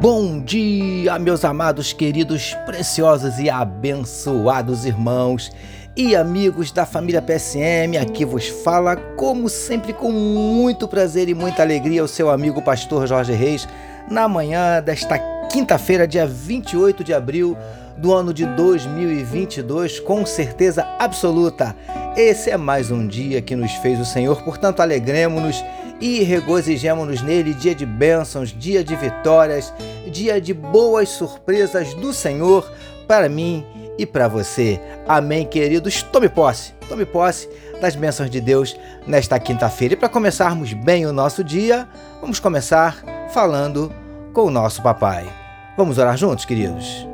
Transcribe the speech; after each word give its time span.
Bom 0.00 0.40
dia, 0.40 1.18
meus 1.18 1.44
amados, 1.44 1.92
queridos, 1.92 2.56
preciosos 2.64 3.38
e 3.38 3.50
abençoados 3.50 4.86
irmãos 4.86 5.52
e 5.94 6.16
amigos 6.16 6.72
da 6.72 6.86
família 6.86 7.20
PSM. 7.20 7.98
Aqui 8.00 8.24
vos 8.24 8.48
fala, 8.48 8.96
como 8.96 9.46
sempre, 9.50 9.92
com 9.92 10.10
muito 10.10 10.88
prazer 10.88 11.28
e 11.28 11.34
muita 11.34 11.60
alegria, 11.60 12.02
o 12.02 12.08
seu 12.08 12.30
amigo 12.30 12.62
pastor 12.62 13.06
Jorge 13.06 13.34
Reis, 13.34 13.68
na 14.10 14.26
manhã 14.26 14.82
desta 14.82 15.18
quinta-feira, 15.52 16.08
dia 16.08 16.26
28 16.26 17.04
de 17.04 17.12
abril 17.12 17.54
do 17.98 18.14
ano 18.14 18.32
de 18.32 18.46
2022, 18.46 20.00
com 20.00 20.24
certeza 20.24 20.82
absoluta. 20.98 21.76
Esse 22.16 22.48
é 22.48 22.56
mais 22.56 22.90
um 22.90 23.06
dia 23.06 23.42
que 23.42 23.54
nos 23.54 23.72
fez 23.72 24.00
o 24.00 24.06
Senhor, 24.06 24.42
portanto, 24.44 24.80
alegremos-nos 24.80 25.62
e 26.00 26.22
regozijemos-nos 26.22 27.22
nele, 27.22 27.52
dia 27.52 27.74
de 27.74 27.84
bênçãos, 27.84 28.48
dia 28.56 28.82
de 28.82 28.96
vitórias, 28.96 29.72
dia 30.10 30.40
de 30.40 30.54
boas 30.54 31.10
surpresas 31.10 31.94
do 31.94 32.12
Senhor 32.12 32.70
para 33.06 33.28
mim 33.28 33.64
e 33.98 34.06
para 34.06 34.28
você. 34.28 34.80
Amém, 35.06 35.44
queridos. 35.44 36.02
Tome 36.04 36.28
posse, 36.28 36.72
tome 36.88 37.04
posse 37.04 37.48
das 37.80 37.94
bênçãos 37.94 38.30
de 38.30 38.40
Deus 38.40 38.76
nesta 39.06 39.38
quinta-feira. 39.38 39.94
E 39.94 39.96
para 39.96 40.08
começarmos 40.08 40.72
bem 40.72 41.06
o 41.06 41.12
nosso 41.12 41.44
dia, 41.44 41.86
vamos 42.20 42.40
começar 42.40 43.04
falando 43.32 43.92
com 44.32 44.42
o 44.42 44.50
nosso 44.50 44.82
papai. 44.82 45.28
Vamos 45.76 45.98
orar 45.98 46.16
juntos, 46.16 46.44
queridos? 46.44 47.09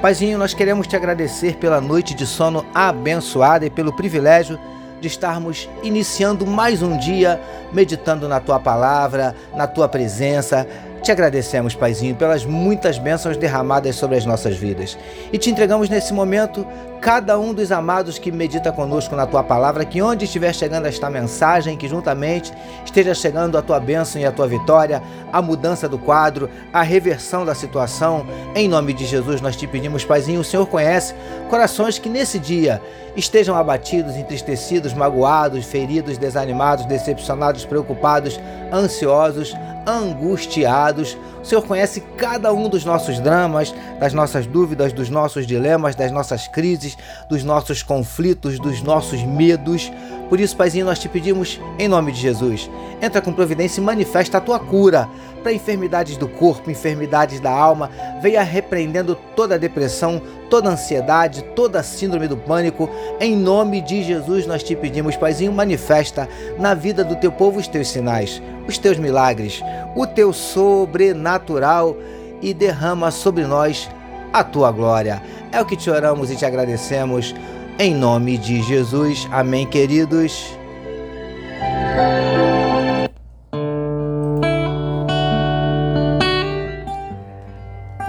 Paizinho, 0.00 0.38
nós 0.38 0.54
queremos 0.54 0.86
te 0.86 0.94
agradecer 0.94 1.56
pela 1.56 1.80
noite 1.80 2.14
de 2.14 2.24
sono 2.24 2.64
abençoada 2.72 3.66
e 3.66 3.70
pelo 3.70 3.92
privilégio 3.92 4.56
de 5.00 5.08
estarmos 5.08 5.68
iniciando 5.82 6.46
mais 6.46 6.82
um 6.82 6.96
dia 6.96 7.40
meditando 7.72 8.28
na 8.28 8.38
tua 8.38 8.60
palavra, 8.60 9.34
na 9.56 9.66
tua 9.66 9.88
presença, 9.88 10.68
te 11.08 11.12
agradecemos, 11.12 11.74
Paizinho, 11.74 12.14
pelas 12.14 12.44
muitas 12.44 12.98
bênçãos 12.98 13.38
derramadas 13.38 13.96
sobre 13.96 14.18
as 14.18 14.26
nossas 14.26 14.58
vidas. 14.58 14.98
E 15.32 15.38
te 15.38 15.48
entregamos 15.48 15.88
nesse 15.88 16.12
momento 16.12 16.66
cada 17.00 17.38
um 17.38 17.54
dos 17.54 17.72
amados 17.72 18.18
que 18.18 18.30
medita 18.30 18.70
conosco 18.70 19.16
na 19.16 19.24
tua 19.24 19.42
palavra, 19.42 19.86
que 19.86 20.02
onde 20.02 20.26
estiver 20.26 20.54
chegando 20.54 20.84
esta 20.84 21.08
mensagem, 21.08 21.78
que 21.78 21.88
juntamente 21.88 22.52
esteja 22.84 23.14
chegando 23.14 23.56
a 23.56 23.62
tua 23.62 23.80
bênção 23.80 24.20
e 24.20 24.26
a 24.26 24.32
tua 24.32 24.46
vitória, 24.46 25.02
a 25.32 25.40
mudança 25.40 25.88
do 25.88 25.98
quadro, 25.98 26.50
a 26.74 26.82
reversão 26.82 27.42
da 27.42 27.54
situação. 27.54 28.26
Em 28.54 28.68
nome 28.68 28.92
de 28.92 29.06
Jesus, 29.06 29.40
nós 29.40 29.56
te 29.56 29.66
pedimos, 29.66 30.04
Paizinho, 30.04 30.40
o 30.40 30.44
Senhor 30.44 30.66
conhece 30.66 31.14
corações 31.48 31.98
que 31.98 32.10
nesse 32.10 32.38
dia 32.38 32.82
estejam 33.16 33.56
abatidos, 33.56 34.14
entristecidos, 34.14 34.92
magoados, 34.92 35.64
feridos, 35.64 36.18
desanimados, 36.18 36.84
decepcionados, 36.84 37.64
preocupados, 37.64 38.38
ansiosos 38.70 39.56
angustiados. 39.88 41.16
O 41.42 41.44
Senhor 41.44 41.62
conhece 41.62 42.02
cada 42.16 42.52
um 42.52 42.68
dos 42.68 42.84
nossos 42.84 43.18
dramas, 43.20 43.74
das 43.98 44.12
nossas 44.12 44.46
dúvidas, 44.46 44.92
dos 44.92 45.08
nossos 45.08 45.46
dilemas, 45.46 45.94
das 45.94 46.12
nossas 46.12 46.46
crises, 46.46 46.96
dos 47.28 47.42
nossos 47.42 47.82
conflitos, 47.82 48.58
dos 48.58 48.82
nossos 48.82 49.22
medos. 49.22 49.90
Por 50.28 50.38
isso, 50.38 50.56
Paizinho, 50.56 50.84
nós 50.84 50.98
te 50.98 51.08
pedimos 51.08 51.58
em 51.78 51.88
nome 51.88 52.12
de 52.12 52.20
Jesus. 52.20 52.70
Entra 53.00 53.22
com 53.22 53.32
providência 53.32 53.80
e 53.80 53.84
manifesta 53.84 54.36
a 54.36 54.40
tua 54.40 54.58
cura 54.58 55.08
para 55.42 55.52
enfermidades 55.52 56.16
do 56.16 56.28
corpo, 56.28 56.70
enfermidades 56.70 57.40
da 57.40 57.50
alma. 57.50 57.90
Venha 58.20 58.42
repreendendo 58.42 59.16
toda 59.36 59.54
a 59.54 59.58
depressão, 59.58 60.20
toda 60.50 60.68
a 60.68 60.72
ansiedade, 60.72 61.42
toda 61.54 61.80
a 61.80 61.82
síndrome 61.82 62.28
do 62.28 62.36
pânico. 62.36 62.88
Em 63.20 63.36
nome 63.36 63.80
de 63.80 64.02
Jesus, 64.02 64.46
nós 64.46 64.62
te 64.62 64.74
pedimos, 64.76 65.16
Paizinho, 65.16 65.52
manifesta 65.52 66.28
na 66.58 66.74
vida 66.74 67.04
do 67.04 67.16
teu 67.16 67.32
povo 67.32 67.58
os 67.58 67.68
teus 67.68 67.88
sinais, 67.88 68.42
os 68.66 68.78
teus 68.78 68.98
milagres, 68.98 69.62
o 69.94 70.06
teu 70.06 70.32
sobrenatural 70.32 71.96
e 72.42 72.52
derrama 72.52 73.10
sobre 73.10 73.44
nós 73.44 73.88
a 74.32 74.44
tua 74.44 74.70
glória. 74.70 75.22
É 75.50 75.60
o 75.60 75.66
que 75.66 75.76
te 75.76 75.90
oramos 75.90 76.30
e 76.30 76.36
te 76.36 76.44
agradecemos 76.44 77.34
em 77.78 77.94
nome 77.94 78.36
de 78.36 78.60
Jesus. 78.62 79.28
Amém, 79.30 79.66
queridos. 79.66 80.58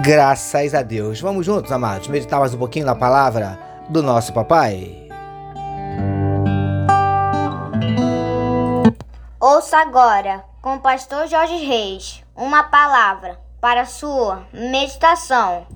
Graças 0.00 0.74
a 0.74 0.82
Deus. 0.82 1.20
Vamos 1.20 1.44
juntos, 1.44 1.72
amados, 1.72 2.06
meditar 2.06 2.38
mais 2.38 2.54
um 2.54 2.58
pouquinho 2.58 2.86
na 2.86 2.94
palavra 2.94 3.58
do 3.88 4.00
nosso 4.00 4.32
papai. 4.32 5.08
Ouça 9.40 9.78
agora, 9.78 10.44
com 10.62 10.76
o 10.76 10.80
pastor 10.80 11.26
Jorge 11.26 11.56
Reis, 11.56 12.22
uma 12.36 12.62
palavra 12.62 13.40
para 13.60 13.84
sua 13.86 14.46
meditação. 14.52 15.66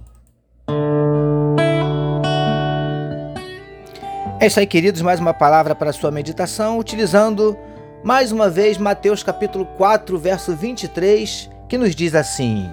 É 4.39 4.47
isso 4.47 4.61
aí, 4.61 4.67
queridos, 4.67 5.03
mais 5.03 5.19
uma 5.19 5.35
palavra 5.35 5.75
para 5.75 5.91
a 5.91 5.93
sua 5.93 6.13
meditação, 6.13 6.79
utilizando 6.79 7.59
mais 8.05 8.31
uma 8.31 8.49
vez 8.49 8.79
Mateus 8.79 9.25
capítulo 9.25 9.67
4, 9.77 10.17
verso 10.17 10.55
23, 10.55 11.51
que 11.69 11.77
nos 11.77 11.95
diz 11.95 12.15
assim: 12.15 12.73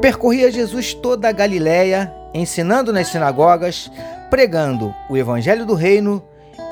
Percorria 0.00 0.50
Jesus 0.50 0.94
toda 0.94 1.28
a 1.28 1.32
Galiléia, 1.32 2.12
ensinando 2.32 2.92
nas 2.92 3.08
sinagogas, 3.08 3.90
pregando 4.30 4.94
o 5.08 5.16
evangelho 5.16 5.66
do 5.66 5.74
reino 5.74 6.22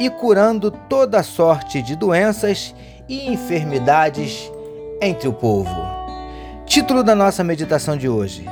e 0.01 0.09
curando 0.09 0.71
toda 0.71 1.23
sorte 1.23 1.83
de 1.83 1.95
doenças 1.95 2.75
e 3.09 3.31
enfermidades 3.31 4.51
entre 5.01 5.29
o 5.29 5.33
povo. 5.33 5.77
Título 6.65 7.03
da 7.03 7.15
nossa 7.15 7.45
meditação 7.45 7.97
de 7.97 8.09
hoje: 8.09 8.47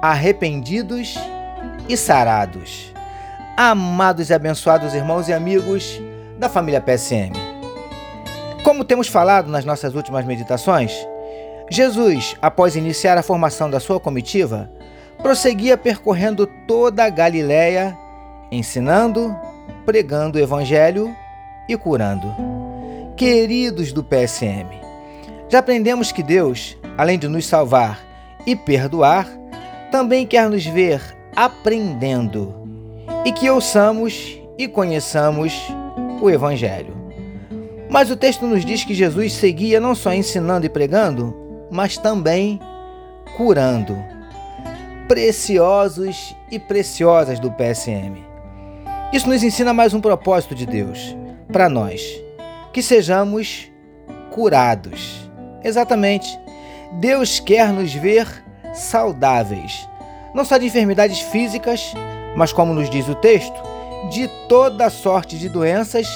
Arrependidos 0.00 1.14
e 1.88 1.96
sarados 1.96 2.92
amados 3.56 4.30
e 4.30 4.34
abençoados 4.34 4.94
irmãos 4.94 5.28
e 5.28 5.32
amigos 5.32 6.00
da 6.38 6.48
família 6.48 6.80
PSM. 6.80 7.32
Como 8.64 8.84
temos 8.84 9.08
falado 9.08 9.50
nas 9.50 9.64
nossas 9.64 9.94
últimas 9.94 10.24
meditações, 10.24 10.92
Jesus, 11.72 12.36
após 12.42 12.76
iniciar 12.76 13.16
a 13.16 13.22
formação 13.22 13.70
da 13.70 13.80
sua 13.80 13.98
comitiva, 13.98 14.70
prosseguia 15.22 15.76
percorrendo 15.76 16.46
toda 16.68 17.04
a 17.04 17.08
Galiléia, 17.08 17.96
ensinando, 18.50 19.34
pregando 19.86 20.38
o 20.38 20.40
evangelho 20.40 21.14
e 21.68 21.76
curando. 21.76 22.28
Queridos 23.16 23.92
do 23.92 24.04
PSM, 24.04 24.68
já 25.48 25.60
aprendemos 25.60 26.12
que 26.12 26.22
Deus, 26.22 26.76
além 26.98 27.18
de 27.18 27.26
nos 27.26 27.46
salvar 27.46 28.00
e 28.46 28.54
perdoar, 28.54 29.26
também 29.90 30.26
quer 30.26 30.48
nos 30.50 30.66
ver 30.66 31.00
aprendendo 31.34 32.54
e 33.24 33.32
que 33.32 33.48
ouçamos 33.48 34.38
e 34.58 34.68
conheçamos 34.68 35.54
o 36.20 36.28
Evangelho. 36.28 36.94
Mas 37.88 38.10
o 38.10 38.16
texto 38.16 38.46
nos 38.46 38.64
diz 38.64 38.84
que 38.84 38.94
Jesus 38.94 39.32
seguia 39.34 39.80
não 39.80 39.94
só 39.94 40.12
ensinando 40.12 40.66
e 40.66 40.68
pregando, 40.68 41.34
mas 41.72 41.96
também 41.96 42.60
curando. 43.36 43.96
Preciosos 45.08 46.36
e 46.50 46.58
preciosas 46.58 47.40
do 47.40 47.50
PSM. 47.50 48.22
Isso 49.12 49.28
nos 49.28 49.42
ensina 49.42 49.72
mais 49.72 49.94
um 49.94 50.00
propósito 50.00 50.54
de 50.54 50.66
Deus 50.66 51.16
para 51.50 51.68
nós: 51.68 52.02
que 52.72 52.82
sejamos 52.82 53.70
curados. 54.30 55.28
Exatamente. 55.64 56.38
Deus 57.00 57.40
quer 57.40 57.72
nos 57.72 57.94
ver 57.94 58.26
saudáveis, 58.74 59.88
não 60.34 60.44
só 60.44 60.58
de 60.58 60.66
enfermidades 60.66 61.20
físicas, 61.20 61.94
mas, 62.36 62.52
como 62.52 62.74
nos 62.74 62.90
diz 62.90 63.08
o 63.08 63.14
texto, 63.14 63.62
de 64.10 64.28
toda 64.46 64.90
sorte 64.90 65.38
de 65.38 65.48
doenças 65.48 66.06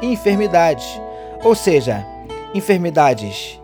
e 0.00 0.06
enfermidades, 0.06 1.00
ou 1.42 1.54
seja, 1.54 2.06
enfermidades 2.54 3.61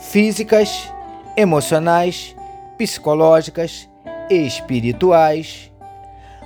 físicas, 0.00 0.92
emocionais, 1.36 2.34
psicológicas, 2.76 3.88
espirituais, 4.28 5.70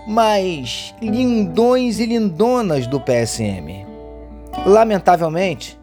mas 0.07 0.95
lindões 1.01 1.99
e 1.99 2.07
lindonas 2.07 2.87
do 2.87 3.01
PSM. 3.01 3.87
Lamentavelmente, 4.67 5.79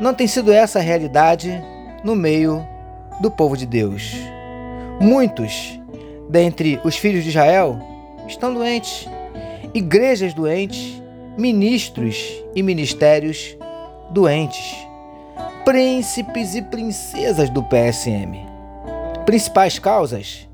não 0.00 0.12
tem 0.12 0.26
sido 0.26 0.52
essa 0.52 0.78
a 0.78 0.82
realidade 0.82 1.62
no 2.02 2.16
meio 2.16 2.66
do 3.20 3.30
povo 3.30 3.56
de 3.56 3.66
Deus. 3.66 4.12
Muitos 5.00 5.78
dentre 6.28 6.80
os 6.84 6.96
filhos 6.96 7.22
de 7.22 7.30
Israel 7.30 7.78
estão 8.26 8.52
doentes, 8.52 9.08
igrejas 9.72 10.34
doentes, 10.34 11.00
ministros 11.36 12.42
e 12.54 12.62
ministérios 12.62 13.56
doentes, 14.10 14.74
príncipes 15.64 16.54
e 16.54 16.60
princesas 16.62 17.48
do 17.48 17.62
PSM. 17.62 18.46
Principais 19.24 19.78
causas: 19.78 20.48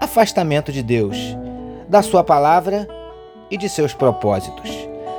afastamento 0.00 0.70
de 0.70 0.82
Deus, 0.82 1.16
da 1.88 2.00
sua 2.00 2.22
palavra 2.22 2.86
e 3.50 3.56
de 3.56 3.68
seus 3.68 3.92
propósitos. 3.92 4.70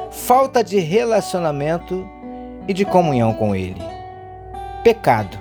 falta 0.09 0.63
de 0.63 0.79
relacionamento 0.79 2.07
e 2.67 2.73
de 2.73 2.83
comunhão 2.83 3.33
com 3.33 3.55
Ele. 3.55 3.81
Pecado. 4.83 5.37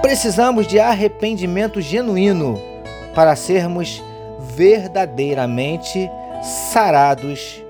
Precisamos 0.00 0.66
de 0.66 0.80
arrependimento 0.80 1.80
genuíno 1.80 2.58
para 3.14 3.36
sermos 3.36 4.02
verdadeiramente 4.40 6.10
sarados 6.42 7.62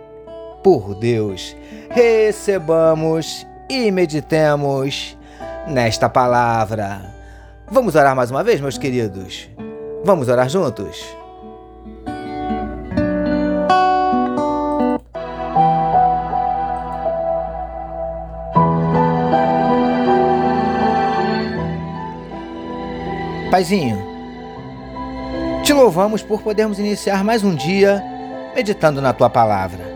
por 0.62 0.94
Deus. 0.94 1.54
Recebamos 1.90 3.46
e 3.73 3.91
meditemos 3.91 5.17
nesta 5.67 6.07
palavra. 6.07 7.01
Vamos 7.71 7.95
orar 7.95 8.15
mais 8.15 8.31
uma 8.31 8.45
vez, 8.45 8.61
meus 8.61 8.77
queridos? 8.77 9.49
Vamos 10.05 10.29
orar 10.29 10.47
juntos? 10.51 11.03
Paizinho, 23.51 23.99
te 25.63 25.73
louvamos 25.73 26.23
por 26.23 26.43
podermos 26.43 26.79
iniciar 26.79 27.25
mais 27.25 27.43
um 27.43 27.55
dia 27.55 28.03
meditando 28.55 29.01
na 29.01 29.15
tua 29.15 29.31
palavra. 29.31 29.91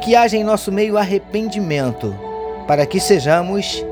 Que 0.00 0.16
haja 0.16 0.38
em 0.38 0.44
nosso 0.44 0.72
meio 0.72 0.96
arrependimento, 0.96 2.31
para 2.66 2.86
que 2.86 3.00
sejamos 3.00 3.84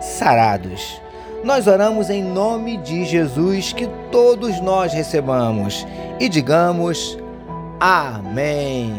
sarados. 0.00 1.00
Nós 1.42 1.66
oramos 1.66 2.08
em 2.08 2.22
nome 2.22 2.78
de 2.78 3.04
Jesus, 3.04 3.72
que 3.72 3.86
todos 4.10 4.60
nós 4.60 4.92
recebamos 4.92 5.86
e 6.18 6.28
digamos 6.28 7.18
Amém. 7.80 8.94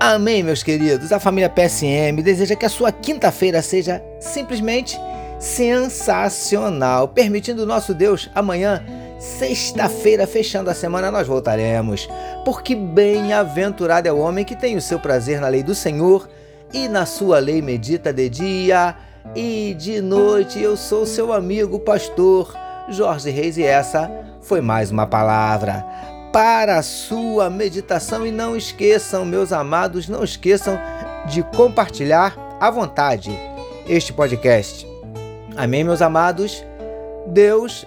Amém, 0.00 0.42
meus 0.42 0.62
queridos. 0.62 1.12
A 1.12 1.18
família 1.18 1.48
PSM 1.48 2.22
deseja 2.22 2.56
que 2.56 2.66
a 2.66 2.68
sua 2.68 2.92
quinta-feira 2.92 3.60
seja 3.62 4.02
simplesmente 4.20 4.98
sensacional. 5.38 7.08
Permitindo 7.08 7.62
o 7.62 7.66
nosso 7.66 7.94
Deus, 7.94 8.30
amanhã, 8.34 8.84
sexta-feira, 9.18 10.26
fechando 10.26 10.70
a 10.70 10.74
semana, 10.74 11.10
nós 11.10 11.26
voltaremos. 11.26 12.08
Porque 12.44 12.74
bem-aventurado 12.74 14.08
é 14.08 14.12
o 14.12 14.18
homem 14.18 14.44
que 14.44 14.56
tem 14.56 14.76
o 14.76 14.80
seu 14.80 14.98
prazer 14.98 15.40
na 15.40 15.48
lei 15.48 15.62
do 15.62 15.74
Senhor 15.74 16.28
e 16.72 16.88
na 16.88 17.06
sua 17.06 17.38
lei 17.38 17.62
medita 17.62 18.12
de 18.12 18.28
dia 18.28 18.94
e 19.34 19.74
de 19.74 20.00
noite. 20.00 20.60
Eu 20.60 20.76
sou 20.76 21.06
seu 21.06 21.32
amigo, 21.32 21.80
pastor 21.80 22.54
Jorge 22.88 23.30
Reis, 23.30 23.56
e 23.56 23.64
essa 23.64 24.10
foi 24.40 24.60
mais 24.60 24.90
uma 24.90 25.06
palavra 25.06 25.84
para 26.32 26.76
a 26.76 26.82
sua 26.82 27.48
meditação. 27.48 28.26
E 28.26 28.30
não 28.30 28.56
esqueçam, 28.56 29.24
meus 29.24 29.52
amados, 29.52 30.08
não 30.08 30.22
esqueçam 30.22 30.78
de 31.26 31.42
compartilhar 31.42 32.36
à 32.60 32.70
vontade 32.70 33.30
este 33.88 34.12
podcast. 34.12 34.86
Amém, 35.56 35.82
meus 35.82 36.02
amados? 36.02 36.64
Deus 37.26 37.86